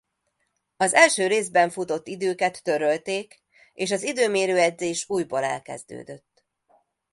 [0.77, 3.41] Az első részben futott időket törölték
[3.73, 6.45] és az időmérő edzés újból elkezdődött.